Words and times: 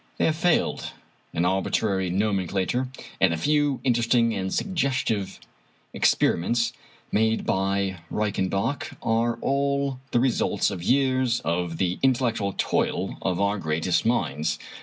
They 0.17 0.25
have 0.25 0.35
failed. 0.35 0.93
An 1.31 1.45
arbitrary 1.45 2.09
nomenclature, 2.09 2.87
and 3.19 3.35
a 3.35 3.37
few 3.37 3.79
interesting 3.83 4.33
and 4.33 4.51
sug 4.51 4.73
gestive 4.75 5.37
experiments 5.93 6.73
made 7.11 7.45
by 7.45 7.99
Reichenbach, 8.09 8.97
are 9.03 9.35
all 9.41 9.99
the 10.09 10.19
re 10.19 10.31
sults 10.31 10.71
of 10.71 10.81
years 10.81 11.39
of 11.41 11.77
the 11.77 11.99
intellectual 12.01 12.55
toil 12.57 13.19
of 13.21 13.39
our 13.39 13.59
greatest 13.59 14.03
minds. 14.03 14.57